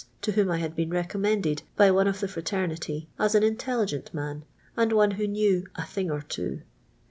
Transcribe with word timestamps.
to 0.19 0.31
whom 0.31 0.49
I 0.49 0.57
had 0.57 0.75
been 0.75 0.89
re 0.89 1.03
rummended 1.03 1.61
by 1.75 1.91
one 1.91 2.07
of 2.07 2.21
the 2.21 2.27
fraternity 2.27 3.07
as 3.19 3.35
:in 3.35 3.43
intel 3.43 3.85
liirent 3.85 4.11
man. 4.15 4.45
and 4.75 4.91
one 4.91 5.11
who 5.11 5.27
knew 5.27 5.61
*■ 5.61 5.63
a 5.75 5.85
thing 5.85 6.09
or 6.09 6.21
two." 6.23 6.63